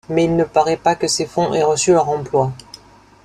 Mais 0.09 0.23
il 0.23 0.35
ne 0.35 0.45
paraît 0.45 0.77
pas 0.77 0.95
que 0.95 1.07
ces 1.07 1.27
fonds 1.27 1.53
aient 1.53 1.61
reçu 1.61 1.91
leur 1.91 2.09
emploi. 2.09 2.51